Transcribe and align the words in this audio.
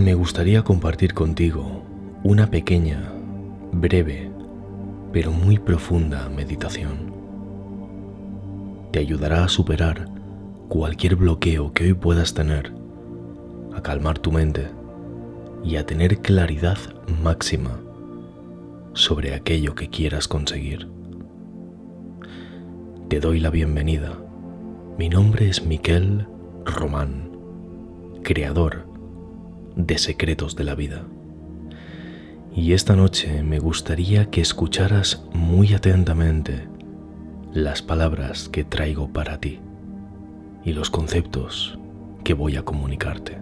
Me 0.00 0.14
gustaría 0.14 0.62
compartir 0.62 1.12
contigo 1.12 1.82
una 2.24 2.46
pequeña, 2.46 3.12
breve, 3.70 4.30
pero 5.12 5.30
muy 5.30 5.58
profunda 5.58 6.26
meditación. 6.30 7.12
Te 8.92 8.98
ayudará 8.98 9.44
a 9.44 9.48
superar 9.48 10.08
cualquier 10.70 11.16
bloqueo 11.16 11.74
que 11.74 11.84
hoy 11.84 11.92
puedas 11.92 12.32
tener, 12.32 12.72
a 13.74 13.82
calmar 13.82 14.18
tu 14.18 14.32
mente 14.32 14.68
y 15.62 15.76
a 15.76 15.84
tener 15.84 16.20
claridad 16.20 16.78
máxima 17.22 17.78
sobre 18.94 19.34
aquello 19.34 19.74
que 19.74 19.90
quieras 19.90 20.26
conseguir. 20.28 20.88
Te 23.08 23.20
doy 23.20 23.38
la 23.38 23.50
bienvenida. 23.50 24.18
Mi 24.96 25.10
nombre 25.10 25.50
es 25.50 25.66
Miquel 25.66 26.26
Román, 26.64 27.36
creador 28.22 28.89
de 29.86 29.98
Secretos 29.98 30.56
de 30.56 30.64
la 30.64 30.74
Vida. 30.74 31.04
Y 32.54 32.72
esta 32.72 32.96
noche 32.96 33.42
me 33.42 33.58
gustaría 33.58 34.30
que 34.30 34.40
escucharas 34.40 35.24
muy 35.32 35.74
atentamente 35.74 36.68
las 37.52 37.82
palabras 37.82 38.48
que 38.48 38.64
traigo 38.64 39.12
para 39.12 39.40
ti 39.40 39.60
y 40.64 40.72
los 40.72 40.90
conceptos 40.90 41.78
que 42.24 42.34
voy 42.34 42.56
a 42.56 42.62
comunicarte. 42.62 43.38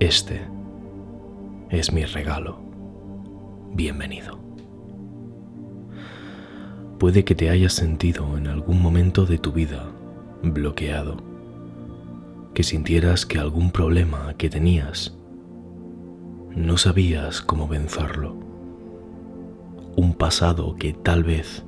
Este 0.00 0.42
es 1.70 1.92
mi 1.92 2.04
regalo. 2.04 2.60
Bienvenido. 3.74 4.38
Puede 6.98 7.24
que 7.24 7.34
te 7.34 7.50
hayas 7.50 7.72
sentido 7.72 8.36
en 8.38 8.46
algún 8.46 8.80
momento 8.80 9.26
de 9.26 9.38
tu 9.38 9.52
vida 9.52 9.90
bloqueado, 10.42 11.31
que 12.54 12.62
sintieras 12.62 13.24
que 13.24 13.38
algún 13.38 13.70
problema 13.70 14.34
que 14.34 14.50
tenías 14.50 15.14
no 16.54 16.76
sabías 16.76 17.40
cómo 17.40 17.66
vencerlo. 17.66 18.36
Un 19.96 20.14
pasado 20.14 20.76
que 20.76 20.92
tal 20.92 21.24
vez 21.24 21.64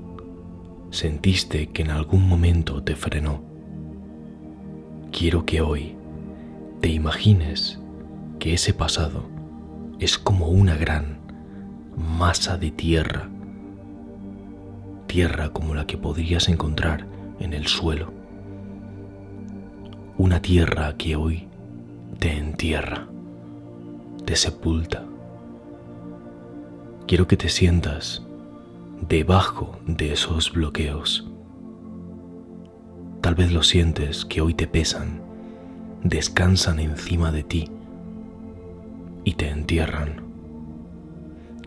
sentiste 0.90 1.68
que 1.68 1.82
en 1.82 1.90
algún 1.90 2.28
momento 2.28 2.82
te 2.82 2.94
frenó. 2.96 3.42
Quiero 5.10 5.46
que 5.46 5.60
hoy 5.60 5.96
te 6.80 6.88
imagines 6.88 7.80
que 8.38 8.54
ese 8.54 8.74
pasado 8.74 9.24
es 9.98 10.18
como 10.18 10.48
una 10.48 10.76
gran 10.76 11.18
masa 11.96 12.58
de 12.58 12.70
tierra, 12.70 13.30
tierra 15.06 15.50
como 15.50 15.74
la 15.74 15.86
que 15.86 15.96
podrías 15.96 16.48
encontrar 16.48 17.06
en 17.38 17.54
el 17.54 17.66
suelo, 17.66 18.12
una 20.24 20.40
tierra 20.40 20.96
que 20.96 21.16
hoy 21.16 21.46
te 22.18 22.32
entierra 22.32 23.06
te 24.24 24.36
sepulta. 24.36 25.04
Quiero 27.06 27.28
que 27.28 27.36
te 27.36 27.50
sientas 27.50 28.22
debajo 29.06 29.78
de 29.86 30.14
esos 30.14 30.50
bloqueos. 30.50 31.30
Tal 33.20 33.34
vez 33.34 33.52
lo 33.52 33.62
sientes 33.62 34.24
que 34.24 34.40
hoy 34.40 34.54
te 34.54 34.66
pesan, 34.66 35.20
descansan 36.02 36.78
encima 36.78 37.30
de 37.30 37.42
ti 37.42 37.70
y 39.24 39.34
te 39.34 39.50
entierran. 39.50 40.22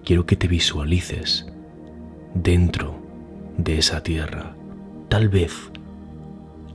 Quiero 0.03 0.25
que 0.25 0.35
te 0.35 0.47
visualices 0.47 1.45
dentro 2.33 2.95
de 3.55 3.77
esa 3.77 4.01
tierra, 4.01 4.55
tal 5.09 5.29
vez 5.29 5.53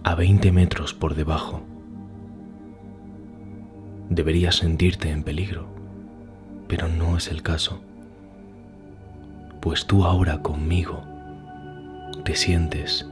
a 0.05 0.15
20 0.15 0.53
metros 0.53 0.95
por 0.95 1.17
debajo. 1.17 1.72
Deberías 4.15 4.57
sentirte 4.57 5.11
en 5.11 5.23
peligro 5.23 5.83
pero 6.73 6.89
no 6.89 7.19
es 7.19 7.29
el 7.29 7.43
caso, 7.43 7.83
pues 9.61 9.85
tú 9.85 10.07
ahora 10.07 10.41
conmigo 10.41 11.05
te 12.25 12.35
sientes 12.35 13.07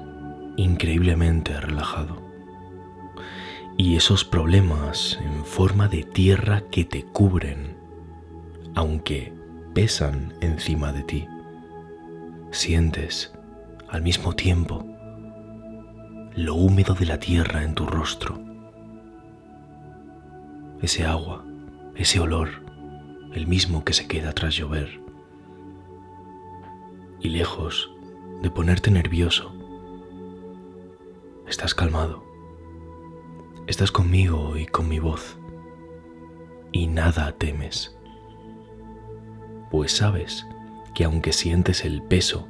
increíblemente 0.57 1.61
relajado. 1.61 2.23
Y 3.77 3.97
esos 3.97 4.25
problemas 4.25 5.19
en 5.23 5.45
forma 5.45 5.89
de 5.89 6.05
tierra 6.05 6.63
que 6.71 6.87
te 6.87 7.05
cubren, 7.05 7.77
aunque 8.75 9.35
pesan 9.75 10.33
encima 10.41 10.91
de 10.95 11.03
ti, 11.03 11.29
sientes 12.53 13.31
al 13.91 14.01
mismo 14.01 14.35
tiempo 14.35 14.87
lo 16.35 16.55
húmedo 16.55 16.95
de 16.95 17.05
la 17.05 17.19
tierra 17.19 17.63
en 17.63 17.75
tu 17.75 17.85
rostro, 17.85 18.41
ese 20.83 21.05
agua, 21.05 21.45
ese 21.95 22.21
olor 22.21 22.49
el 23.33 23.47
mismo 23.47 23.85
que 23.85 23.93
se 23.93 24.09
queda 24.09 24.33
tras 24.33 24.55
llover. 24.57 25.01
Y 27.21 27.29
lejos 27.29 27.93
de 28.43 28.51
ponerte 28.51 28.91
nervioso, 28.91 29.55
estás 31.47 31.75
calmado. 31.75 32.25
Estás 33.67 33.93
conmigo 33.93 34.57
y 34.57 34.67
con 34.67 34.89
mi 34.89 34.99
voz. 34.99 35.39
Y 36.73 36.89
nada 36.89 37.33
temes. 37.33 37.97
Pues 39.71 39.93
sabes 39.93 40.47
que 40.95 41.05
aunque 41.05 41.33
sientes 41.33 41.85
el 41.85 42.03
peso 42.03 42.49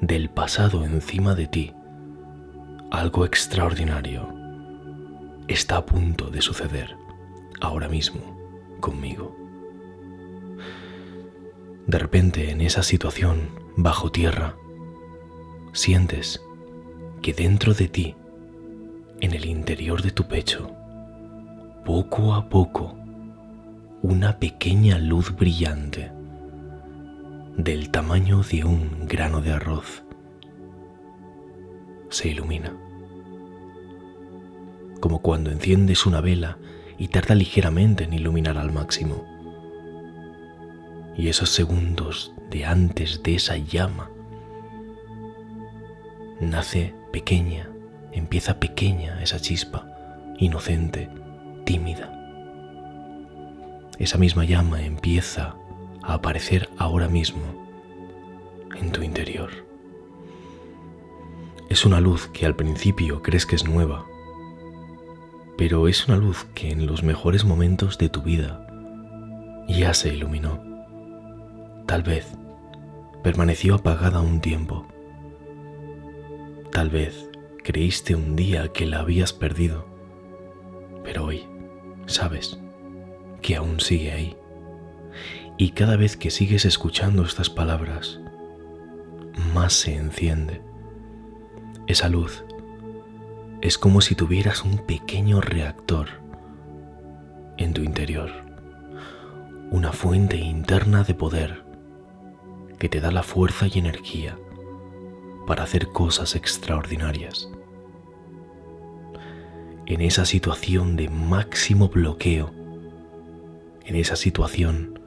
del 0.00 0.30
pasado 0.30 0.84
encima 0.84 1.34
de 1.34 1.48
ti, 1.48 1.74
algo 2.90 3.26
extraordinario 3.26 4.32
está 5.48 5.78
a 5.78 5.84
punto 5.84 6.30
de 6.30 6.40
suceder 6.40 7.03
ahora 7.64 7.88
mismo 7.88 8.20
conmigo. 8.80 9.34
De 11.86 11.98
repente, 11.98 12.50
en 12.50 12.60
esa 12.60 12.82
situación, 12.82 13.50
bajo 13.76 14.10
tierra, 14.10 14.56
sientes 15.72 16.42
que 17.22 17.32
dentro 17.32 17.74
de 17.74 17.88
ti, 17.88 18.14
en 19.20 19.34
el 19.34 19.46
interior 19.46 20.02
de 20.02 20.10
tu 20.10 20.26
pecho, 20.28 20.70
poco 21.84 22.34
a 22.34 22.48
poco, 22.48 22.94
una 24.02 24.38
pequeña 24.38 24.98
luz 24.98 25.34
brillante 25.34 26.12
del 27.56 27.90
tamaño 27.90 28.42
de 28.42 28.64
un 28.64 29.06
grano 29.06 29.40
de 29.40 29.52
arroz 29.52 30.04
se 32.08 32.28
ilumina. 32.28 32.72
Como 35.00 35.20
cuando 35.20 35.50
enciendes 35.50 36.06
una 36.06 36.20
vela 36.20 36.58
y 36.98 37.08
tarda 37.08 37.34
ligeramente 37.34 38.04
en 38.04 38.12
iluminar 38.12 38.58
al 38.58 38.72
máximo 38.72 39.34
y 41.16 41.28
esos 41.28 41.50
segundos 41.50 42.32
de 42.50 42.64
antes 42.64 43.22
de 43.22 43.36
esa 43.36 43.56
llama 43.56 44.10
nace 46.40 46.94
pequeña, 47.12 47.68
empieza 48.12 48.58
pequeña 48.58 49.22
esa 49.22 49.40
chispa, 49.40 49.86
inocente, 50.38 51.08
tímida. 51.64 52.10
Esa 53.98 54.18
misma 54.18 54.44
llama 54.44 54.82
empieza 54.82 55.54
a 56.02 56.14
aparecer 56.14 56.68
ahora 56.76 57.08
mismo 57.08 57.42
en 58.76 58.90
tu 58.90 59.02
interior. 59.02 59.50
Es 61.70 61.86
una 61.86 62.00
luz 62.00 62.26
que 62.26 62.44
al 62.44 62.56
principio 62.56 63.22
crees 63.22 63.46
que 63.46 63.56
es 63.56 63.64
nueva, 63.64 64.04
pero 65.56 65.88
es 65.88 66.08
una 66.08 66.16
luz 66.16 66.46
que 66.54 66.70
en 66.70 66.86
los 66.86 67.02
mejores 67.02 67.44
momentos 67.44 67.98
de 67.98 68.08
tu 68.08 68.22
vida 68.22 68.66
ya 69.68 69.94
se 69.94 70.12
iluminó 70.14 70.74
Tal 71.86 72.02
vez 72.02 72.26
permaneció 73.22 73.74
apagada 73.74 74.20
un 74.20 74.40
tiempo. 74.40 74.86
Tal 76.72 76.88
vez 76.88 77.30
creíste 77.62 78.14
un 78.14 78.36
día 78.36 78.68
que 78.68 78.86
la 78.86 79.00
habías 79.00 79.34
perdido, 79.34 79.86
pero 81.04 81.26
hoy 81.26 81.46
sabes 82.06 82.58
que 83.42 83.56
aún 83.56 83.80
sigue 83.80 84.12
ahí. 84.12 84.36
Y 85.58 85.70
cada 85.70 85.96
vez 85.96 86.16
que 86.16 86.30
sigues 86.30 86.64
escuchando 86.64 87.22
estas 87.22 87.50
palabras, 87.50 88.18
más 89.52 89.74
se 89.74 89.94
enciende. 89.94 90.62
Esa 91.86 92.08
luz 92.08 92.44
es 93.64 93.78
como 93.78 94.02
si 94.02 94.14
tuvieras 94.14 94.62
un 94.62 94.76
pequeño 94.76 95.40
reactor 95.40 96.08
en 97.56 97.72
tu 97.72 97.80
interior, 97.80 98.30
una 99.70 99.90
fuente 99.90 100.36
interna 100.36 101.02
de 101.02 101.14
poder 101.14 101.64
que 102.78 102.90
te 102.90 103.00
da 103.00 103.10
la 103.10 103.22
fuerza 103.22 103.66
y 103.66 103.78
energía 103.78 104.36
para 105.46 105.62
hacer 105.62 105.88
cosas 105.88 106.36
extraordinarias. 106.36 107.48
En 109.86 110.02
esa 110.02 110.26
situación 110.26 110.94
de 110.96 111.08
máximo 111.08 111.88
bloqueo, 111.88 112.52
en 113.86 113.96
esa 113.96 114.16
situación 114.16 115.00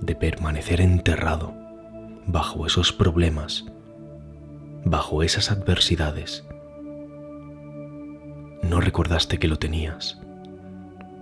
de 0.00 0.14
permanecer 0.14 0.80
enterrado 0.80 1.54
bajo 2.26 2.66
esos 2.66 2.90
problemas, 2.90 3.66
bajo 4.86 5.22
esas 5.22 5.50
adversidades, 5.50 6.46
no 8.68 8.80
recordaste 8.80 9.38
que 9.38 9.48
lo 9.48 9.58
tenías, 9.58 10.18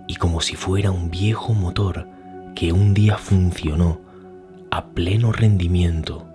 y 0.07 0.15
como 0.15 0.41
si 0.41 0.55
fuera 0.55 0.91
un 0.91 1.09
viejo 1.09 1.53
motor 1.53 2.07
que 2.55 2.71
un 2.71 2.93
día 2.93 3.17
funcionó 3.17 4.01
a 4.71 4.87
pleno 4.87 5.31
rendimiento, 5.31 6.27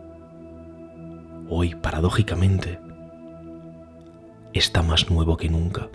hoy 1.48 1.74
paradójicamente 1.74 2.78
está 4.52 4.82
más 4.82 5.10
nuevo 5.10 5.36
que 5.36 5.48
nunca, 5.48 5.88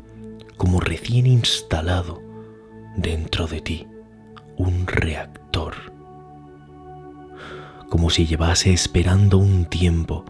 como 0.57 0.79
recién 0.79 1.25
instalado 1.25 2.21
dentro 2.95 3.47
de 3.47 3.61
ti 3.61 3.87
un 4.57 4.87
reactor, 4.87 5.73
como 7.89 8.09
si 8.09 8.25
llevase 8.25 8.73
esperando 8.73 9.37
un 9.37 9.65
tiempo 9.65 10.25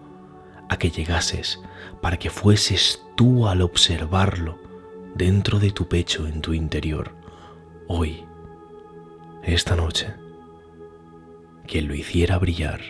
a 0.69 0.77
que 0.77 0.89
llegases 0.89 1.59
para 2.01 2.17
que 2.17 2.29
fueses 2.29 3.01
tú 3.15 3.47
al 3.47 3.61
observarlo 3.61 4.62
dentro 5.15 5.59
de 5.59 5.71
tu 5.71 5.87
pecho 5.87 6.27
en 6.27 6.41
tu 6.41 6.53
interior, 6.53 7.11
hoy, 7.87 8.25
esta 9.43 9.75
noche, 9.75 10.13
que 11.67 11.81
lo 11.81 11.93
hiciera 11.93 12.37
brillar 12.39 12.81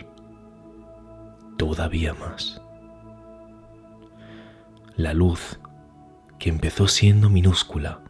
todavía 1.56 2.14
más. 2.14 2.60
La 4.96 5.12
luz, 5.12 5.58
que 6.38 6.48
empezó 6.48 6.88
siendo 6.88 7.28
minúscula, 7.28 8.00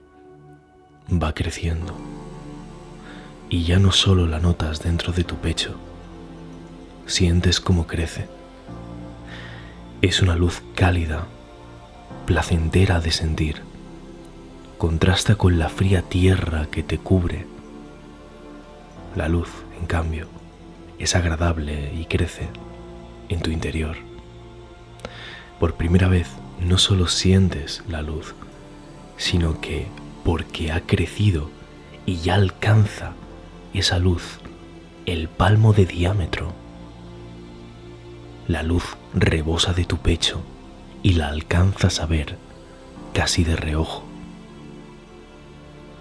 va 1.11 1.35
creciendo 1.35 1.95
y 3.49 3.65
ya 3.65 3.79
no 3.79 3.93
solo 3.93 4.27
la 4.27 4.39
notas 4.39 4.83
dentro 4.83 5.13
de 5.13 5.25
tu 5.25 5.37
pecho, 5.37 5.75
sientes 7.07 7.61
cómo 7.61 7.87
crece. 7.87 8.29
Es 10.03 10.23
una 10.23 10.37
luz 10.37 10.63
cálida, 10.75 11.27
placentera 12.27 13.01
de 13.01 13.11
sentir. 13.11 13.74
Contrasta 14.87 15.37
con 15.37 15.59
la 15.59 15.71
fría 15.71 16.03
tierra 16.03 16.67
que 16.71 16.83
te 16.83 16.99
cubre. 16.99 17.47
La 19.17 19.29
luz, 19.29 19.49
en 19.81 19.87
cambio, 19.87 20.29
es 20.99 21.17
agradable 21.17 21.95
y 21.95 22.05
crece 22.05 22.51
en 23.31 23.41
tu 23.41 23.51
interior. 23.51 23.97
Por 25.59 25.77
primera 25.77 26.09
vez 26.09 26.29
no 26.61 26.77
solo 26.77 27.09
sientes 27.09 27.83
la 27.89 28.03
luz, 28.03 28.35
sino 29.17 29.59
que 29.63 29.87
porque 30.23 30.71
ha 30.71 30.83
crecido 30.83 31.51
y 32.05 32.17
ya 32.17 32.35
alcanza 32.35 33.15
esa 33.73 33.99
luz 33.99 34.39
el 35.07 35.31
palmo 35.31 35.73
de 35.73 35.87
diámetro. 35.87 36.53
La 38.49 38.63
luz 38.63 38.85
rebosa 39.15 39.73
de 39.73 39.87
tu 39.87 39.97
pecho 39.97 40.43
y 41.03 41.15
la 41.15 41.29
alcanzas 41.29 42.01
a 42.01 42.07
ver 42.07 42.37
casi 43.15 43.45
de 43.45 43.57
reojo. 43.57 44.14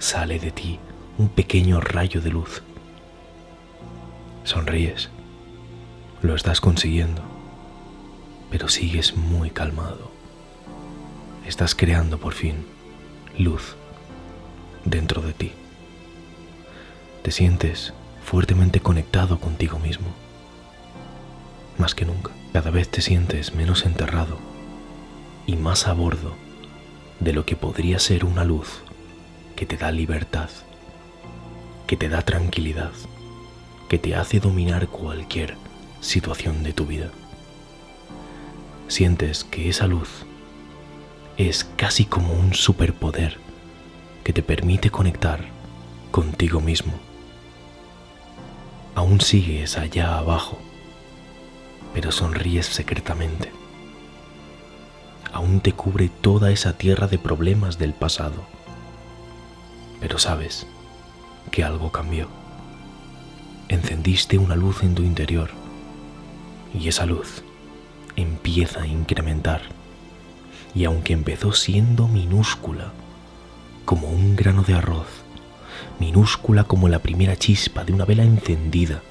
Sale 0.03 0.37
de 0.37 0.51
ti 0.51 0.79
un 1.17 1.29
pequeño 1.29 1.79
rayo 1.79 2.19
de 2.19 2.29
luz. 2.29 2.61
Sonríes, 4.43 5.09
lo 6.21 6.35
estás 6.35 6.59
consiguiendo, 6.59 7.21
pero 8.51 8.67
sigues 8.67 9.15
muy 9.15 9.49
calmado. 9.49 10.11
Estás 11.47 11.73
creando 11.73 12.17
por 12.17 12.33
fin 12.33 12.65
luz 13.37 13.77
dentro 14.83 15.21
de 15.21 15.31
ti. 15.31 15.53
Te 17.21 17.31
sientes 17.31 17.93
fuertemente 18.25 18.81
conectado 18.81 19.39
contigo 19.39 19.79
mismo. 19.79 20.07
Más 21.77 21.95
que 21.95 22.03
nunca, 22.03 22.31
cada 22.51 22.71
vez 22.71 22.89
te 22.89 22.99
sientes 23.01 23.55
menos 23.55 23.85
enterrado 23.85 24.37
y 25.47 25.55
más 25.55 25.87
a 25.87 25.93
bordo 25.93 26.35
de 27.21 27.31
lo 27.31 27.45
que 27.45 27.55
podría 27.55 27.99
ser 27.99 28.25
una 28.25 28.43
luz 28.43 28.83
que 29.63 29.77
te 29.77 29.77
da 29.77 29.93
libertad, 29.93 30.49
que 31.87 31.95
te 31.95 32.09
da 32.09 32.21
tranquilidad, 32.21 32.91
que 33.87 33.97
te 33.97 34.13
hace 34.13 34.41
dominar 34.41 34.89
cualquier 34.89 35.55
situación 36.01 36.63
de 36.63 36.73
tu 36.73 36.85
vida. 36.85 37.11
Sientes 38.89 39.45
que 39.45 39.69
esa 39.69 39.87
luz 39.87 40.25
es 41.37 41.63
casi 41.77 42.03
como 42.03 42.33
un 42.33 42.53
superpoder 42.53 43.37
que 44.25 44.33
te 44.33 44.43
permite 44.43 44.89
conectar 44.89 45.45
contigo 46.11 46.59
mismo. 46.59 46.91
Aún 48.95 49.21
sigues 49.21 49.77
allá 49.77 50.17
abajo, 50.17 50.57
pero 51.93 52.11
sonríes 52.11 52.65
secretamente. 52.65 53.49
Aún 55.31 55.61
te 55.61 55.71
cubre 55.71 56.09
toda 56.09 56.51
esa 56.51 56.73
tierra 56.73 57.07
de 57.07 57.17
problemas 57.17 57.79
del 57.79 57.93
pasado, 57.93 58.43
pero 60.03 60.19
sabes 60.19 60.67
que 61.49 61.63
algo 61.63 61.93
cambió. 61.93 62.27
Encendiste 63.69 64.37
una 64.37 64.57
luz 64.57 64.83
en 64.83 64.95
tu 64.95 65.01
interior 65.01 65.49
y 66.77 66.89
esa 66.89 67.05
luz 67.05 67.41
empieza 68.17 68.81
a 68.81 68.87
incrementar. 68.87 69.61
Y 70.75 70.83
aunque 70.83 71.13
empezó 71.13 71.53
siendo 71.53 72.09
minúscula, 72.09 72.91
como 73.85 74.09
un 74.09 74.35
grano 74.35 74.63
de 74.63 74.73
arroz, 74.73 75.07
minúscula 76.01 76.65
como 76.65 76.89
la 76.89 76.99
primera 76.99 77.37
chispa 77.37 77.85
de 77.85 77.93
una 77.93 78.03
vela 78.03 78.23
encendida 78.23 79.01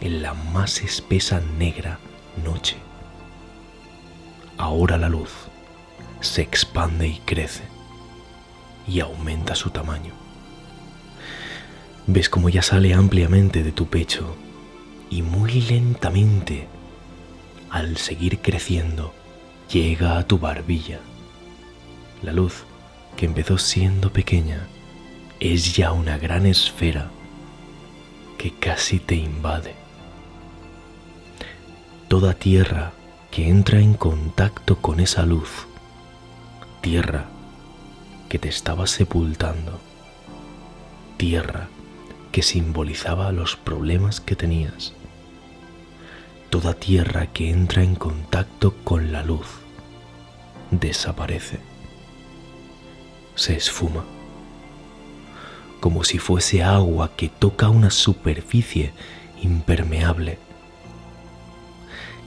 en 0.00 0.22
la 0.22 0.32
más 0.32 0.80
espesa 0.80 1.42
negra 1.58 1.98
noche. 2.42 2.76
Ahora 4.56 4.96
la 4.96 5.10
luz 5.10 5.32
se 6.22 6.40
expande 6.40 7.08
y 7.08 7.18
crece 7.26 7.71
y 8.92 9.00
aumenta 9.00 9.54
su 9.54 9.70
tamaño. 9.70 10.12
Ves 12.06 12.28
como 12.28 12.50
ya 12.50 12.60
sale 12.60 12.92
ampliamente 12.92 13.62
de 13.62 13.72
tu 13.72 13.86
pecho 13.86 14.36
y 15.08 15.22
muy 15.22 15.62
lentamente, 15.62 16.68
al 17.70 17.96
seguir 17.96 18.40
creciendo, 18.40 19.14
llega 19.72 20.18
a 20.18 20.26
tu 20.26 20.38
barbilla. 20.38 21.00
La 22.22 22.32
luz 22.32 22.64
que 23.16 23.24
empezó 23.24 23.56
siendo 23.56 24.12
pequeña, 24.12 24.66
es 25.40 25.74
ya 25.74 25.92
una 25.92 26.18
gran 26.18 26.46
esfera 26.46 27.10
que 28.36 28.52
casi 28.52 28.98
te 28.98 29.14
invade. 29.14 29.74
Toda 32.08 32.34
tierra 32.34 32.92
que 33.30 33.48
entra 33.48 33.80
en 33.80 33.94
contacto 33.94 34.76
con 34.78 35.00
esa 35.00 35.24
luz, 35.24 35.66
tierra 36.82 37.26
que 38.32 38.38
te 38.38 38.48
estaba 38.48 38.86
sepultando, 38.86 39.78
tierra 41.18 41.68
que 42.30 42.42
simbolizaba 42.42 43.30
los 43.30 43.56
problemas 43.56 44.22
que 44.22 44.36
tenías, 44.36 44.94
toda 46.48 46.72
tierra 46.72 47.26
que 47.26 47.50
entra 47.50 47.82
en 47.82 47.94
contacto 47.94 48.74
con 48.84 49.12
la 49.12 49.22
luz, 49.22 49.48
desaparece 50.70 51.60
se 53.34 53.54
esfuma, 53.54 54.02
como 55.80 56.02
si 56.02 56.18
fuese 56.18 56.62
agua 56.62 57.14
que 57.14 57.28
toca 57.28 57.68
una 57.68 57.90
superficie 57.90 58.94
impermeable. 59.42 60.38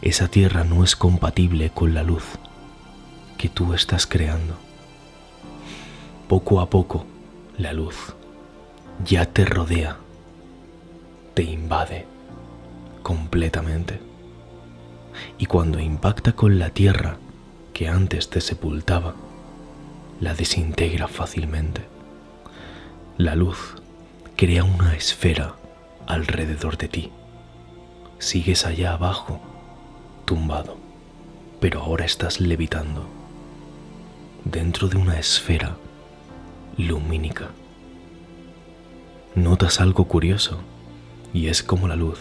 Esa 0.04 0.28
tierra 0.28 0.66
no 0.66 0.84
es 0.84 0.96
compatible 0.96 1.72
con 1.72 1.96
la 1.96 2.04
luz 2.04 2.26
que 3.40 3.50
tú 3.50 3.74
estás 3.74 4.06
creando. 4.06 4.66
Poco 6.28 6.60
a 6.60 6.72
poco, 6.72 7.06
la 7.60 7.72
luz 7.72 8.16
ya 9.06 9.26
te 9.26 9.46
rodea, 9.46 9.98
te 11.36 11.44
invade 11.44 12.08
completamente. 13.04 14.00
Y 15.38 15.46
cuando 15.46 15.80
impacta 15.80 16.32
con 16.34 16.58
la 16.58 16.72
tierra 16.72 17.18
que 17.74 17.88
antes 17.88 18.32
te 18.32 18.42
sepultaba, 18.42 19.14
la 20.20 20.34
desintegra 20.34 21.08
fácilmente. 21.08 21.86
La 23.20 23.36
luz 23.36 23.76
crea 24.36 24.64
una 24.64 24.96
esfera 24.96 25.54
alrededor 26.08 26.78
de 26.78 26.88
ti. 26.88 27.12
Sigues 28.18 28.66
allá 28.66 28.94
abajo, 28.94 29.40
tumbado, 30.26 30.78
pero 31.60 31.84
ahora 31.84 32.06
estás 32.06 32.40
levitando 32.40 33.06
dentro 34.44 34.88
de 34.88 34.98
una 34.98 35.20
esfera 35.20 35.78
lumínica. 36.78 37.50
Notas 39.36 39.82
algo 39.82 40.06
curioso 40.06 40.60
y 41.34 41.48
es 41.48 41.64
como 41.64 41.88
la 41.88 41.96
luz 41.96 42.20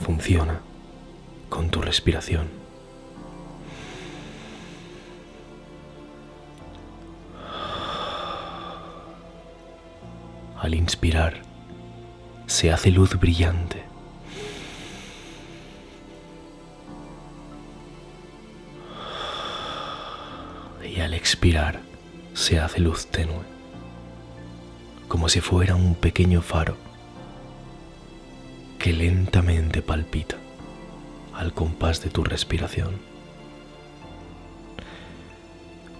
funciona 0.00 0.60
con 1.48 1.70
tu 1.70 1.80
respiración. 1.80 2.64
al 10.64 10.74
inspirar, 10.74 11.42
se 12.46 12.72
hace 12.72 12.90
luz 12.90 13.20
brillante. 13.20 13.84
Y 20.82 21.00
al 21.00 21.12
expirar, 21.12 21.82
se 22.44 22.60
hace 22.60 22.78
luz 22.78 23.06
tenue. 23.06 23.42
como 25.08 25.30
si 25.30 25.40
fuera 25.40 25.76
un 25.76 25.94
pequeño 25.94 26.42
faro 26.42 26.76
que 28.78 28.92
lentamente 28.92 29.80
palpita 29.80 30.36
al 31.32 31.54
compás 31.54 32.02
de 32.02 32.10
tu 32.10 32.22
respiración. 32.22 32.96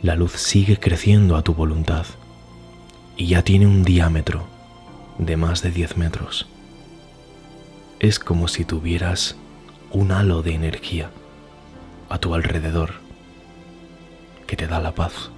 La 0.02 0.16
luz 0.16 0.32
sigue 0.32 0.78
creciendo 0.78 1.36
a 1.36 1.42
tu 1.42 1.54
voluntad 1.54 2.04
y 3.16 3.28
ya 3.28 3.42
tiene 3.42 3.66
un 3.66 3.82
diámetro 3.82 4.44
de 5.16 5.38
más 5.38 5.62
de 5.62 5.70
10 5.70 5.96
metros. 5.96 6.46
Es 8.00 8.18
como 8.18 8.48
si 8.48 8.66
tuvieras 8.66 9.36
un 9.92 10.12
halo 10.12 10.42
de 10.42 10.52
energía 10.52 11.10
a 12.10 12.18
tu 12.18 12.34
alrededor 12.34 12.96
que 14.46 14.56
te 14.56 14.66
da 14.66 14.78
la 14.78 14.94
paz 14.94 15.30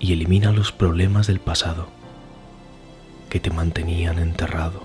y 0.00 0.12
elimina 0.12 0.52
los 0.52 0.72
problemas 0.72 1.26
del 1.26 1.40
pasado 1.40 1.88
que 3.28 3.40
te 3.40 3.50
mantenían 3.50 4.18
enterrado, 4.18 4.82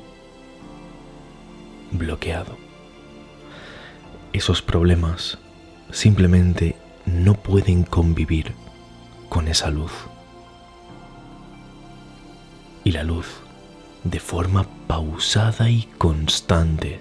bloqueado. 1.92 2.58
Esos 4.34 4.62
problemas 4.62 5.38
simplemente 5.92 6.76
no 7.06 7.36
pueden 7.36 7.84
convivir 7.84 8.54
con 9.30 9.48
esa 9.48 9.70
luz. 9.70 9.92
Y 12.84 12.92
la 12.92 13.04
luz, 13.04 13.28
de 14.04 14.20
forma 14.20 14.66
pausada 14.88 15.70
y 15.70 15.84
constante, 15.98 17.00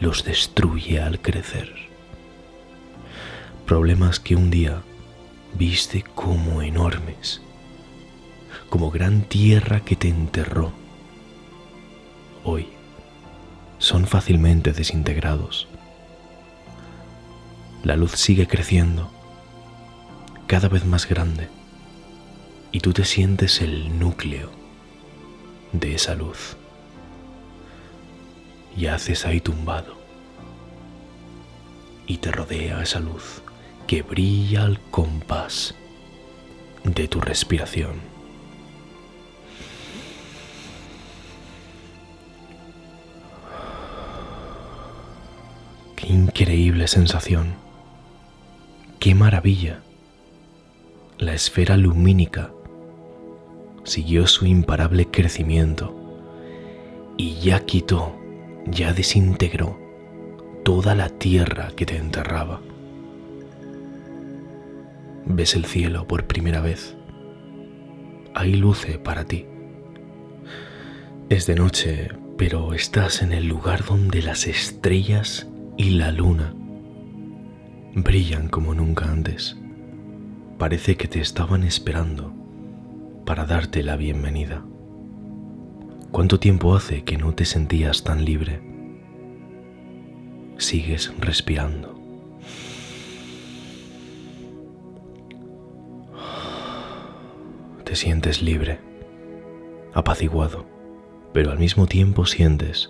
los 0.00 0.24
destruye 0.24 1.00
al 1.00 1.20
crecer. 1.20 1.72
Problemas 3.66 4.18
que 4.20 4.34
un 4.34 4.50
día 4.50 4.82
viste 5.54 6.02
como 6.14 6.62
enormes, 6.62 7.42
como 8.68 8.90
gran 8.90 9.22
tierra 9.22 9.80
que 9.80 9.96
te 9.96 10.08
enterró. 10.08 10.72
Hoy 12.44 12.68
son 13.78 14.06
fácilmente 14.06 14.72
desintegrados. 14.72 15.68
La 17.82 17.96
luz 17.96 18.12
sigue 18.12 18.46
creciendo, 18.46 19.10
cada 20.46 20.68
vez 20.68 20.84
más 20.84 21.08
grande, 21.08 21.48
y 22.72 22.80
tú 22.80 22.92
te 22.92 23.04
sientes 23.04 23.60
el 23.60 23.98
núcleo 23.98 24.50
de 25.72 25.94
esa 25.94 26.14
luz. 26.14 26.56
Y 28.76 28.86
haces 28.86 29.26
ahí 29.26 29.40
tumbado, 29.40 29.96
y 32.06 32.18
te 32.18 32.30
rodea 32.30 32.82
esa 32.82 33.00
luz 33.00 33.42
que 33.90 34.02
brilla 34.02 34.66
al 34.66 34.78
compás 34.92 35.74
de 36.84 37.08
tu 37.08 37.20
respiración. 37.20 37.94
Qué 45.96 46.06
increíble 46.06 46.86
sensación. 46.86 47.56
Qué 49.00 49.16
maravilla. 49.16 49.80
La 51.18 51.34
esfera 51.34 51.76
lumínica 51.76 52.52
siguió 53.82 54.28
su 54.28 54.46
imparable 54.46 55.06
crecimiento 55.06 55.96
y 57.16 57.40
ya 57.40 57.66
quitó, 57.66 58.14
ya 58.66 58.92
desintegró 58.92 59.76
toda 60.62 60.94
la 60.94 61.08
tierra 61.08 61.72
que 61.74 61.86
te 61.86 61.96
enterraba 61.96 62.60
ves 65.26 65.54
el 65.54 65.64
cielo 65.64 66.06
por 66.06 66.26
primera 66.26 66.60
vez. 66.60 66.96
Hay 68.34 68.54
luce 68.54 68.98
para 68.98 69.24
ti. 69.24 69.46
Es 71.28 71.46
de 71.46 71.54
noche, 71.54 72.08
pero 72.36 72.74
estás 72.74 73.22
en 73.22 73.32
el 73.32 73.46
lugar 73.46 73.84
donde 73.84 74.22
las 74.22 74.46
estrellas 74.46 75.48
y 75.76 75.90
la 75.90 76.12
luna 76.12 76.54
brillan 77.94 78.48
como 78.48 78.74
nunca 78.74 79.10
antes. 79.10 79.56
Parece 80.58 80.96
que 80.96 81.08
te 81.08 81.20
estaban 81.20 81.64
esperando 81.64 82.32
para 83.24 83.44
darte 83.44 83.82
la 83.82 83.96
bienvenida. 83.96 84.64
¿Cuánto 86.10 86.40
tiempo 86.40 86.74
hace 86.74 87.04
que 87.04 87.16
no 87.16 87.34
te 87.34 87.44
sentías 87.44 88.04
tan 88.04 88.24
libre? 88.24 88.60
Sigues 90.58 91.12
respirando. 91.18 91.99
Te 97.90 97.96
sientes 97.96 98.40
libre, 98.40 98.78
apaciguado, 99.94 100.64
pero 101.32 101.50
al 101.50 101.58
mismo 101.58 101.88
tiempo 101.88 102.24
sientes 102.24 102.88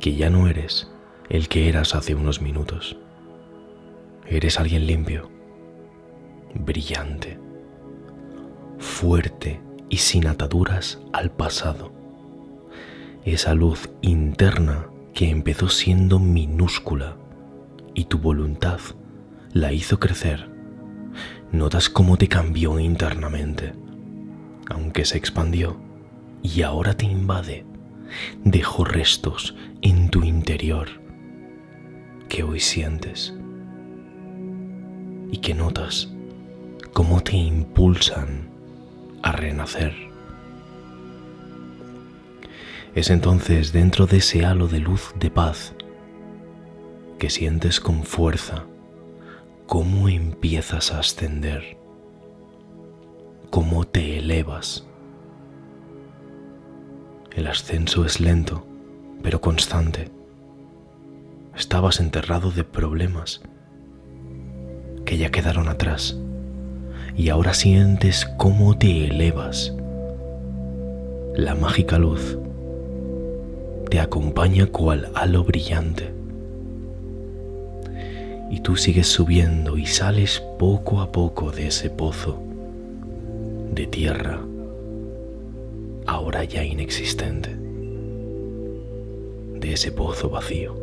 que 0.00 0.16
ya 0.16 0.28
no 0.28 0.48
eres 0.48 0.90
el 1.28 1.46
que 1.46 1.68
eras 1.68 1.94
hace 1.94 2.16
unos 2.16 2.42
minutos. 2.42 2.96
Eres 4.26 4.58
alguien 4.58 4.88
limpio, 4.88 5.30
brillante, 6.52 7.38
fuerte 8.80 9.60
y 9.88 9.98
sin 9.98 10.26
ataduras 10.26 11.00
al 11.12 11.30
pasado. 11.30 11.92
Esa 13.24 13.54
luz 13.54 13.88
interna 14.02 14.88
que 15.14 15.30
empezó 15.30 15.68
siendo 15.68 16.18
minúscula 16.18 17.16
y 17.94 18.06
tu 18.06 18.18
voluntad 18.18 18.80
la 19.52 19.72
hizo 19.72 20.00
crecer. 20.00 20.50
Notas 21.52 21.88
cómo 21.88 22.16
te 22.16 22.26
cambió 22.26 22.80
internamente 22.80 23.74
aunque 24.70 25.04
se 25.04 25.18
expandió 25.18 25.76
y 26.42 26.62
ahora 26.62 26.96
te 26.96 27.04
invade, 27.04 27.66
dejó 28.44 28.84
restos 28.84 29.54
en 29.82 30.08
tu 30.08 30.24
interior 30.24 30.88
que 32.28 32.42
hoy 32.42 32.60
sientes 32.60 33.34
y 35.30 35.38
que 35.38 35.54
notas 35.54 36.08
cómo 36.92 37.22
te 37.22 37.36
impulsan 37.36 38.48
a 39.22 39.32
renacer. 39.32 39.94
Es 42.94 43.10
entonces 43.10 43.72
dentro 43.72 44.06
de 44.06 44.16
ese 44.18 44.44
halo 44.44 44.66
de 44.66 44.80
luz 44.80 45.12
de 45.18 45.30
paz 45.30 45.74
que 47.18 47.30
sientes 47.30 47.80
con 47.80 48.02
fuerza 48.02 48.64
cómo 49.66 50.08
empiezas 50.08 50.90
a 50.92 51.00
ascender 51.00 51.79
cómo 53.50 53.84
te 53.84 54.18
elevas. 54.18 54.86
El 57.34 57.48
ascenso 57.48 58.04
es 58.04 58.20
lento, 58.20 58.64
pero 59.22 59.40
constante. 59.40 60.08
Estabas 61.56 61.98
enterrado 61.98 62.52
de 62.52 62.62
problemas 62.62 63.42
que 65.04 65.18
ya 65.18 65.30
quedaron 65.30 65.68
atrás 65.68 66.16
y 67.16 67.28
ahora 67.28 67.52
sientes 67.52 68.24
cómo 68.36 68.78
te 68.78 69.06
elevas. 69.06 69.74
La 71.34 71.56
mágica 71.56 71.98
luz 71.98 72.38
te 73.90 73.98
acompaña 73.98 74.66
cual 74.66 75.10
halo 75.16 75.42
brillante. 75.42 76.14
Y 78.48 78.60
tú 78.60 78.76
sigues 78.76 79.08
subiendo 79.08 79.76
y 79.76 79.86
sales 79.86 80.40
poco 80.58 81.00
a 81.00 81.10
poco 81.10 81.50
de 81.50 81.66
ese 81.66 81.90
pozo 81.90 82.49
de 83.70 83.86
tierra, 83.86 84.40
ahora 86.06 86.44
ya 86.44 86.64
inexistente, 86.64 87.54
de 89.54 89.72
ese 89.72 89.92
pozo 89.92 90.28
vacío. 90.28 90.76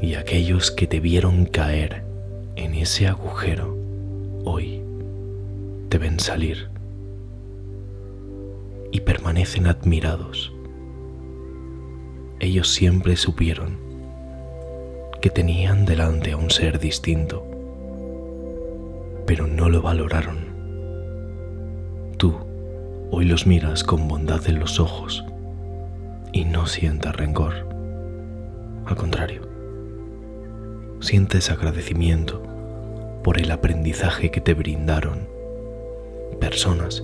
Y 0.00 0.14
aquellos 0.14 0.70
que 0.70 0.86
te 0.86 1.00
vieron 1.00 1.44
caer 1.44 2.04
en 2.56 2.74
ese 2.74 3.06
agujero, 3.06 3.76
hoy 4.44 4.80
te 5.90 5.98
ven 5.98 6.18
salir 6.18 6.68
y 8.90 9.00
permanecen 9.00 9.66
admirados. 9.66 10.52
Ellos 12.40 12.72
siempre 12.72 13.16
supieron 13.16 13.78
que 15.20 15.30
tenían 15.30 15.84
delante 15.84 16.32
a 16.32 16.36
un 16.36 16.50
ser 16.50 16.78
distinto, 16.78 17.46
pero 19.26 19.46
no 19.46 19.68
lo 19.68 19.80
valoraron 19.80 20.43
hoy 23.10 23.24
los 23.24 23.46
miras 23.46 23.84
con 23.84 24.08
bondad 24.08 24.46
en 24.48 24.58
los 24.58 24.80
ojos 24.80 25.24
y 26.32 26.44
no 26.44 26.66
sientas 26.66 27.14
rencor. 27.14 27.68
Al 28.86 28.96
contrario, 28.96 29.42
sientes 31.00 31.50
agradecimiento 31.50 32.42
por 33.22 33.38
el 33.38 33.50
aprendizaje 33.50 34.30
que 34.30 34.40
te 34.40 34.54
brindaron 34.54 35.28
personas 36.40 37.02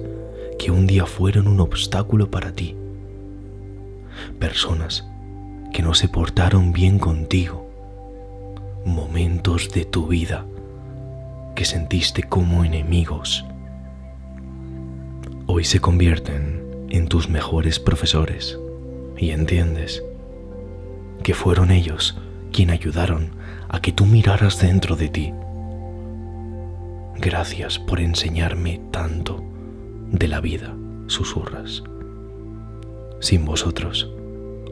que 0.59 0.71
un 0.71 0.87
día 0.87 1.07
fueron 1.07 1.47
un 1.47 1.61
obstáculo 1.61 2.31
para 2.31 2.53
ti, 2.53 2.77
personas 4.39 5.07
que 5.73 5.83
no 5.83 5.95
se 5.95 6.09
portaron 6.09 6.73
bien 6.73 6.99
contigo, 6.99 7.67
momentos 8.85 9.71
de 9.71 9.85
tu 9.85 10.09
vida 10.09 10.45
que 11.55 11.65
sentiste 11.65 12.23
como 12.23 12.65
enemigos 12.65 13.45
hoy 15.53 15.65
se 15.65 15.81
convierten 15.81 16.87
en 16.91 17.09
tus 17.09 17.29
mejores 17.29 17.81
profesores 17.81 18.57
y 19.17 19.31
entiendes 19.31 20.01
que 21.25 21.35
fueron 21.35 21.73
ellos 21.73 22.17
quien 22.53 22.71
ayudaron 22.71 23.33
a 23.69 23.83
que 23.83 23.91
tú 23.91 24.07
miraras 24.07 24.61
dentro 24.61 24.95
de 24.95 25.09
ti. 25.09 25.35
Gracias 27.17 27.81
por 27.81 27.99
enseñarme 27.99 28.81
tanto 28.93 29.43
de 30.13 30.29
la 30.29 30.41
vida, 30.41 30.73
susurras. 31.09 31.83
Sin 33.19 33.45
vosotros, 33.45 34.09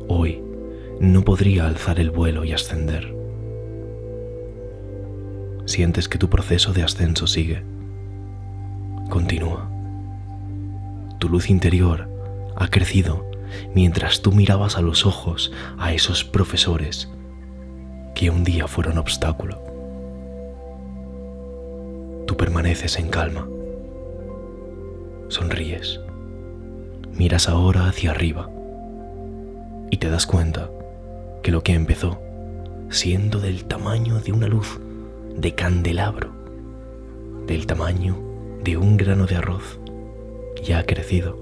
hoy 0.06 0.40
no 1.00 1.23
podría 1.23 1.66
alzar 1.66 1.99
el 1.99 2.12
vuelo 2.12 2.44
y 2.44 2.52
ascender. 2.52 3.12
Sientes 5.64 6.08
que 6.08 6.18
tu 6.18 6.30
proceso 6.30 6.73
de 6.73 6.85
ascenso 6.85 7.26
sigue. 7.26 7.64
Continúa. 9.11 9.77
Tu 11.18 11.28
luz 11.28 11.50
interior 11.50 12.08
ha 12.56 12.68
crecido 12.68 13.28
mientras 13.75 14.22
tú 14.22 14.32
mirabas 14.32 14.76
a 14.76 14.82
los 14.82 15.06
ojos 15.06 15.52
a 15.78 15.92
esos 15.92 16.25
profesores 16.25 17.08
que 18.14 18.30
un 18.30 18.44
día 18.44 18.66
fueron 18.66 18.98
obstáculo. 18.98 19.60
Tú 22.26 22.37
permaneces 22.37 22.98
en 22.98 23.08
calma, 23.08 23.48
sonríes, 25.28 26.00
miras 27.12 27.48
ahora 27.48 27.88
hacia 27.88 28.10
arriba 28.10 28.50
y 29.90 29.96
te 29.96 30.10
das 30.10 30.26
cuenta 30.26 30.70
que 31.42 31.50
lo 31.50 31.62
que 31.62 31.75
empezó 31.75 32.20
siendo 32.90 33.40
del 33.40 33.64
tamaño 33.64 34.20
de 34.20 34.32
una 34.32 34.46
luz 34.46 34.78
de 35.37 35.54
candelabro, 35.54 36.30
del 37.46 37.66
tamaño 37.66 38.16
de 38.62 38.76
un 38.76 38.96
grano 38.96 39.26
de 39.26 39.37
arroz, 39.37 39.78
ya 40.62 40.80
ha 40.80 40.84
crecido, 40.84 41.38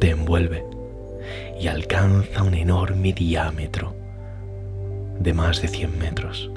te 0.00 0.10
envuelve 0.10 0.64
y 1.60 1.68
alcanza 1.68 2.42
un 2.42 2.54
enorme 2.54 3.12
diámetro 3.12 3.94
de 5.18 5.34
más 5.34 5.60
de 5.60 5.68
100 5.68 5.98
metros. 5.98 6.50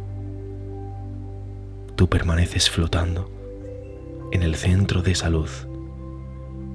Tú 1.95 2.07
permaneces 2.07 2.69
flotando 2.69 3.29
en 4.31 4.43
el 4.43 4.55
centro 4.55 5.01
de 5.01 5.11
esa 5.11 5.29
luz 5.29 5.67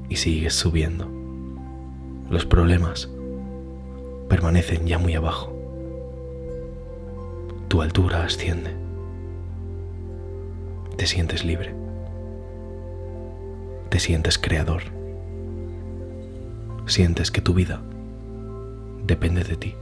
y 0.09 0.17
sigues 0.17 0.55
subiendo. 0.55 1.09
Los 2.31 2.45
problemas 2.45 3.09
permanecen 4.29 4.87
ya 4.87 4.99
muy 4.99 5.15
abajo. 5.15 5.53
Tu 7.69 7.83
altura 7.83 8.25
asciende. 8.25 8.71
Te 10.97 11.07
sientes 11.07 11.45
libre. 11.45 11.75
Te 13.89 13.99
sientes 13.99 14.39
creador. 14.39 14.96
Sientes 16.87 17.33
que 17.33 17.41
tu 17.41 17.53
vida 17.53 17.81
depende 19.07 19.43
de 19.43 19.57
ti. 19.57 19.75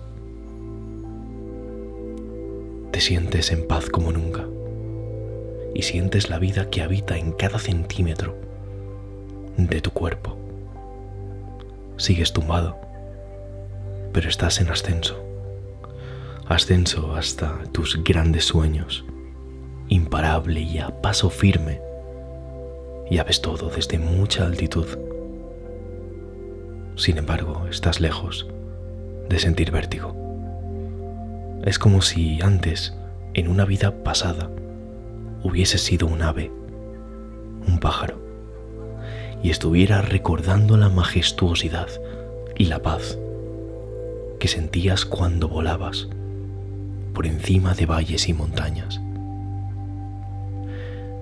Te 2.92 3.00
sientes 3.00 3.52
en 3.52 3.68
paz 3.68 3.90
como 3.90 4.10
nunca 4.10 4.46
y 5.74 5.82
sientes 5.82 6.30
la 6.30 6.38
vida 6.38 6.70
que 6.70 6.80
habita 6.80 7.18
en 7.18 7.32
cada 7.32 7.58
centímetro 7.58 8.34
de 9.58 9.82
tu 9.82 9.90
cuerpo. 9.90 10.38
Sigues 11.98 12.32
tumbado, 12.32 12.78
pero 14.14 14.30
estás 14.30 14.62
en 14.62 14.70
ascenso. 14.70 15.22
Ascenso 16.46 17.14
hasta 17.16 17.64
tus 17.72 18.02
grandes 18.02 18.46
sueños, 18.46 19.04
imparable 19.88 20.62
y 20.62 20.78
a 20.78 21.02
paso 21.02 21.28
firme. 21.28 21.82
Ya 23.10 23.24
ves 23.24 23.42
todo 23.42 23.68
desde 23.68 23.98
mucha 23.98 24.46
altitud. 24.46 24.86
Sin 26.96 27.18
embargo, 27.18 27.66
estás 27.68 28.00
lejos 28.00 28.46
de 29.28 29.38
sentir 29.38 29.70
vértigo. 29.72 30.14
Es 31.64 31.78
como 31.78 32.02
si 32.02 32.40
antes, 32.40 32.94
en 33.34 33.48
una 33.48 33.64
vida 33.64 34.04
pasada, 34.04 34.48
hubiese 35.42 35.78
sido 35.78 36.06
un 36.06 36.22
ave, 36.22 36.52
un 37.66 37.78
pájaro, 37.80 38.22
y 39.42 39.50
estuviera 39.50 40.02
recordando 40.02 40.76
la 40.76 40.88
majestuosidad 40.88 41.88
y 42.56 42.66
la 42.66 42.80
paz 42.80 43.18
que 44.38 44.48
sentías 44.48 45.04
cuando 45.04 45.48
volabas 45.48 46.08
por 47.12 47.26
encima 47.26 47.74
de 47.74 47.86
valles 47.86 48.28
y 48.28 48.34
montañas. 48.34 49.00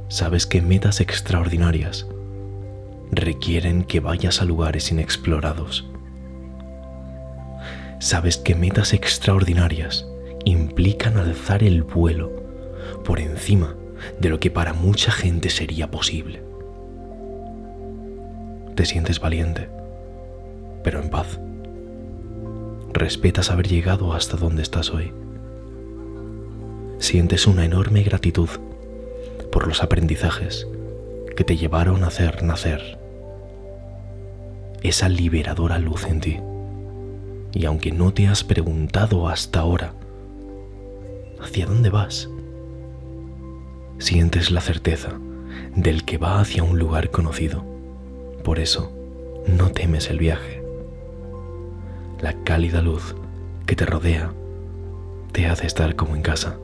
Sabes 0.09 0.47
que 0.47 0.61
metas 0.61 1.01
extraordinarias 1.01 2.07
requieren 3.13 3.85
que 3.85 4.01
vayas 4.01 4.43
a 4.43 4.45
lugares 4.45 4.91
inexplorados 4.91 5.87
sabes 8.03 8.37
que 8.37 8.57
metas 8.57 8.95
extraordinarias 8.95 10.09
implican 10.45 11.17
alzar 11.17 11.63
el 11.63 11.85
vuelo 11.85 12.33
por 13.05 13.21
encima 13.21 13.77
de 14.19 14.29
lo 14.29 14.41
que 14.41 14.51
para 14.51 14.73
mucha 14.73 15.13
gente 15.13 15.51
sería 15.51 15.89
posible. 15.89 16.43
Te 18.75 18.87
sientes 18.87 19.21
valiente, 19.21 19.69
pero 20.83 21.01
en 21.01 21.11
paz. 21.11 21.39
Respetas 22.93 23.53
haber 23.53 23.69
llegado 23.69 24.15
hasta 24.15 24.37
donde 24.37 24.63
estás 24.63 24.91
hoy. 24.91 25.13
Sientes 26.99 27.47
una 27.47 27.65
enorme 27.65 28.03
gratitud 28.03 28.49
por 29.53 29.69
los 29.69 29.81
aprendizajes 29.81 30.67
que 31.37 31.45
te 31.45 31.57
llevaron 31.57 32.03
a 32.03 32.09
hacer 32.09 32.43
nacer 32.43 33.02
esa 34.83 35.09
liberadora 35.09 35.79
luz 35.79 36.07
en 36.07 36.21
ti. 36.21 36.41
Y 37.55 37.65
aunque 37.67 37.93
no 37.93 38.13
te 38.13 38.29
has 38.29 38.45
preguntado 38.45 39.29
hasta 39.29 39.61
ahora, 39.61 39.95
¿hacia 41.41 41.67
dónde 41.67 41.91
vas? 41.91 42.29
Sientes 43.99 44.51
la 44.51 44.61
certeza 44.61 45.11
del 45.77 46.05
que 46.05 46.19
va 46.19 46.41
hacia 46.41 46.65
un 46.65 46.79
lugar 46.79 47.11
conocido. 47.11 47.65
Por 48.43 48.59
eso, 48.59 48.93
no 49.47 49.71
temes 49.71 50.11
el 50.11 50.19
viaje. 50.19 50.63
La 52.21 52.33
cálida 52.45 52.83
luz 52.83 53.15
que 53.67 53.77
te 53.77 53.87
rodea 53.87 54.33
te 55.33 55.47
hace 55.47 55.67
estar 55.67 55.97
como 55.97 56.17
en 56.17 56.23
casa. 56.23 56.59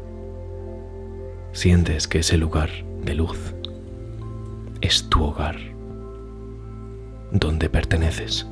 Sientes 1.52 2.06
que 2.06 2.20
ese 2.20 2.36
lugar 2.36 2.70
de 3.04 3.14
luz 3.14 3.54
es 4.80 5.08
tu 5.08 5.24
hogar, 5.24 5.56
donde 7.30 7.68
perteneces. 7.68 8.46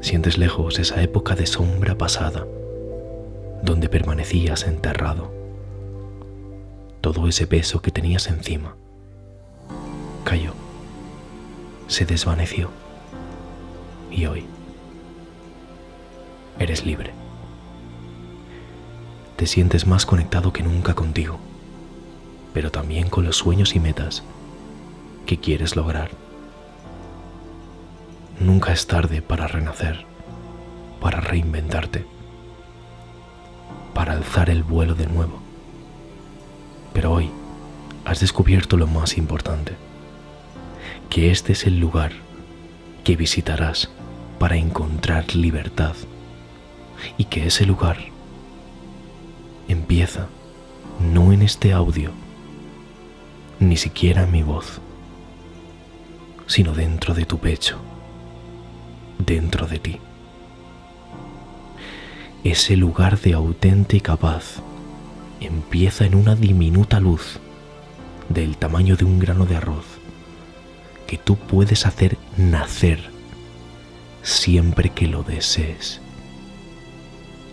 Sientes 0.00 0.38
lejos 0.38 0.78
esa 0.78 1.02
época 1.02 1.34
de 1.34 1.46
sombra 1.46 1.96
pasada, 1.96 2.46
donde 3.62 3.88
permanecías 3.88 4.66
enterrado. 4.66 5.32
Todo 7.00 7.28
ese 7.28 7.46
peso 7.46 7.82
que 7.82 7.90
tenías 7.90 8.28
encima 8.28 8.76
cayó, 10.24 10.52
se 11.88 12.04
desvaneció 12.06 12.70
y 14.10 14.26
hoy 14.26 14.44
eres 16.58 16.86
libre. 16.86 17.12
Te 19.36 19.46
sientes 19.46 19.86
más 19.86 20.06
conectado 20.06 20.52
que 20.52 20.62
nunca 20.62 20.94
contigo, 20.94 21.38
pero 22.54 22.70
también 22.70 23.08
con 23.08 23.24
los 23.24 23.36
sueños 23.36 23.74
y 23.74 23.80
metas 23.80 24.22
que 25.26 25.38
quieres 25.38 25.74
lograr. 25.74 26.10
Nunca 28.40 28.72
es 28.72 28.86
tarde 28.86 29.22
para 29.22 29.46
renacer, 29.46 30.04
para 31.00 31.20
reinventarte, 31.20 32.04
para 33.94 34.14
alzar 34.14 34.50
el 34.50 34.62
vuelo 34.62 34.94
de 34.94 35.06
nuevo. 35.06 35.40
Pero 36.92 37.12
hoy 37.12 37.30
has 38.04 38.20
descubierto 38.20 38.76
lo 38.76 38.86
más 38.86 39.16
importante, 39.16 39.74
que 41.08 41.30
este 41.30 41.52
es 41.52 41.66
el 41.66 41.78
lugar 41.78 42.12
que 43.04 43.16
visitarás 43.16 43.90
para 44.38 44.56
encontrar 44.56 45.36
libertad 45.36 45.94
y 47.18 47.26
que 47.26 47.46
ese 47.46 47.66
lugar 47.66 47.98
empieza 49.68 50.26
no 51.00 51.32
en 51.32 51.42
este 51.42 51.72
audio, 51.72 52.10
ni 53.60 53.76
siquiera 53.76 54.22
en 54.24 54.32
mi 54.32 54.42
voz, 54.42 54.80
sino 56.46 56.72
dentro 56.72 57.14
de 57.14 57.24
tu 57.24 57.38
pecho 57.38 57.78
dentro 59.24 59.66
de 59.66 59.78
ti. 59.78 59.98
Ese 62.44 62.76
lugar 62.76 63.20
de 63.20 63.34
auténtica 63.34 64.16
paz 64.16 64.62
empieza 65.40 66.04
en 66.04 66.14
una 66.14 66.34
diminuta 66.34 67.00
luz 67.00 67.38
del 68.28 68.56
tamaño 68.56 68.96
de 68.96 69.04
un 69.04 69.18
grano 69.18 69.46
de 69.46 69.56
arroz 69.56 69.84
que 71.06 71.18
tú 71.18 71.36
puedes 71.36 71.86
hacer 71.86 72.16
nacer 72.36 73.10
siempre 74.22 74.90
que 74.90 75.06
lo 75.06 75.22
desees 75.22 76.00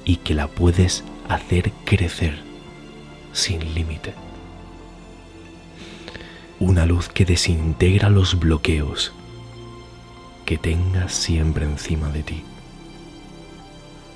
y 0.06 0.18
que 0.18 0.34
la 0.34 0.48
puedes 0.48 1.04
hacer 1.28 1.72
crecer 1.86 2.40
sin 3.34 3.74
límite. 3.74 4.14
Una 6.60 6.86
luz 6.86 7.10
que 7.10 7.26
desintegra 7.26 8.10
los 8.10 8.40
bloqueos 8.40 9.14
que 10.50 10.58
tengas 10.58 11.14
siempre 11.14 11.64
encima 11.64 12.10
de 12.10 12.24
ti. 12.24 12.44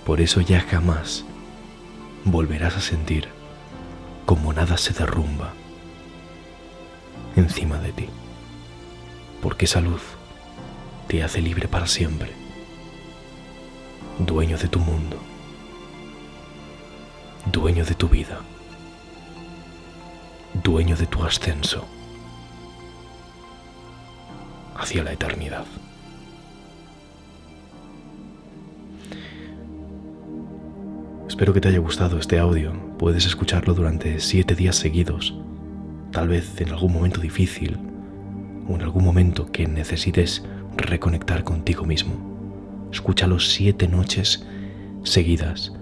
Por 0.03 0.19
eso 0.19 0.41
ya 0.41 0.61
jamás 0.61 1.23
volverás 2.25 2.75
a 2.75 2.81
sentir 2.81 3.29
como 4.25 4.51
nada 4.51 4.77
se 4.77 4.93
derrumba 4.93 5.53
encima 7.35 7.77
de 7.77 7.91
ti, 7.91 8.09
porque 9.43 9.65
esa 9.65 9.79
luz 9.79 10.01
te 11.07 11.21
hace 11.21 11.39
libre 11.39 11.67
para 11.67 11.85
siempre, 11.85 12.31
dueño 14.17 14.57
de 14.57 14.69
tu 14.69 14.79
mundo, 14.79 15.19
dueño 17.45 17.85
de 17.85 17.93
tu 17.93 18.09
vida, 18.09 18.39
dueño 20.63 20.95
de 20.95 21.05
tu 21.05 21.23
ascenso 21.23 21.85
hacia 24.75 25.03
la 25.03 25.13
eternidad. 25.13 25.67
Espero 31.33 31.51
que 31.51 31.61
te 31.61 31.69
haya 31.69 31.79
gustado 31.79 32.19
este 32.19 32.37
audio. 32.37 32.73
Puedes 32.99 33.25
escucharlo 33.25 33.73
durante 33.73 34.19
siete 34.19 34.53
días 34.53 34.75
seguidos, 34.75 35.33
tal 36.11 36.27
vez 36.27 36.61
en 36.61 36.69
algún 36.69 36.93
momento 36.93 37.21
difícil 37.21 37.79
o 38.69 38.75
en 38.75 38.83
algún 38.83 39.03
momento 39.03 39.51
que 39.51 39.67
necesites 39.67 40.45
reconectar 40.77 41.43
contigo 41.43 41.85
mismo. 41.85 42.87
Escúchalo 42.91 43.39
siete 43.39 43.87
noches 43.87 44.45
seguidas 45.01 45.73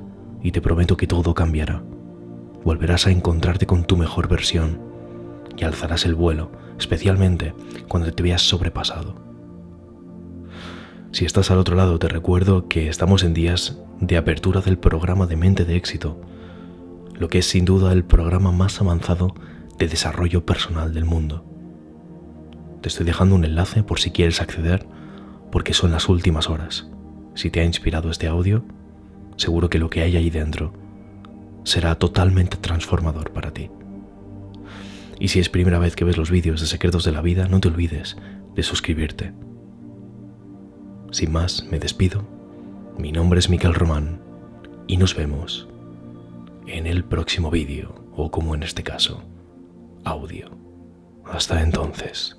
y 0.41 0.53
te 0.53 0.61
prometo 0.61 0.95
que 0.95 1.05
todo 1.05 1.33
cambiará. 1.33 1.83
Volverás 2.63 3.05
a 3.07 3.11
encontrarte 3.11 3.65
con 3.65 3.83
tu 3.83 3.97
mejor 3.97 4.29
versión 4.29 4.79
y 5.57 5.65
alzarás 5.65 6.05
el 6.05 6.15
vuelo, 6.15 6.53
especialmente 6.79 7.53
cuando 7.89 8.13
te 8.13 8.23
veas 8.23 8.41
sobrepasado. 8.41 9.30
Si 11.11 11.25
estás 11.25 11.51
al 11.51 11.57
otro 11.57 11.75
lado, 11.75 11.99
te 11.99 12.07
recuerdo 12.07 12.69
que 12.69 12.87
estamos 12.87 13.23
en 13.23 13.33
días 13.33 13.77
de 13.99 14.15
apertura 14.15 14.61
del 14.61 14.77
programa 14.77 15.27
de 15.27 15.35
mente 15.35 15.65
de 15.65 15.75
éxito, 15.75 16.21
lo 17.19 17.27
que 17.27 17.39
es 17.39 17.45
sin 17.45 17.65
duda 17.65 17.91
el 17.91 18.05
programa 18.05 18.53
más 18.53 18.79
avanzado 18.79 19.35
de 19.77 19.89
desarrollo 19.89 20.45
personal 20.45 20.93
del 20.93 21.03
mundo. 21.03 21.45
Te 22.81 22.87
estoy 22.87 23.05
dejando 23.05 23.35
un 23.35 23.43
enlace 23.43 23.83
por 23.83 23.99
si 23.99 24.11
quieres 24.11 24.39
acceder, 24.41 24.87
porque 25.51 25.73
son 25.73 25.91
las 25.91 26.07
últimas 26.07 26.49
horas. 26.49 26.89
Si 27.35 27.49
te 27.49 27.59
ha 27.59 27.65
inspirado 27.65 28.09
este 28.09 28.27
audio, 28.27 28.63
seguro 29.35 29.69
que 29.69 29.79
lo 29.79 29.89
que 29.89 30.03
hay 30.03 30.15
ahí 30.15 30.29
dentro 30.29 30.71
será 31.65 31.95
totalmente 31.95 32.55
transformador 32.55 33.31
para 33.31 33.51
ti. 33.51 33.69
Y 35.19 35.27
si 35.27 35.41
es 35.41 35.49
primera 35.49 35.77
vez 35.77 35.97
que 35.97 36.05
ves 36.05 36.17
los 36.17 36.31
vídeos 36.31 36.61
de 36.61 36.67
Secretos 36.67 37.03
de 37.03 37.11
la 37.11 37.21
Vida, 37.21 37.49
no 37.49 37.59
te 37.59 37.67
olvides 37.67 38.15
de 38.55 38.63
suscribirte. 38.63 39.33
Sin 41.11 41.33
más, 41.33 41.65
me 41.69 41.77
despido. 41.77 42.23
Mi 42.97 43.11
nombre 43.11 43.39
es 43.39 43.49
Miquel 43.49 43.73
Román 43.73 44.21
y 44.87 44.95
nos 44.95 45.13
vemos 45.13 45.67
en 46.67 46.87
el 46.87 47.03
próximo 47.03 47.51
vídeo, 47.51 47.93
o 48.15 48.31
como 48.31 48.55
en 48.55 48.63
este 48.63 48.81
caso, 48.81 49.21
audio. 50.05 50.49
Hasta 51.25 51.61
entonces. 51.61 52.29